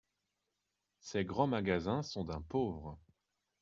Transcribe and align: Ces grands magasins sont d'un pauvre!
Ces 0.99 1.25
grands 1.25 1.45
magasins 1.45 2.01
sont 2.01 2.25
d'un 2.25 2.41
pauvre! 2.41 2.97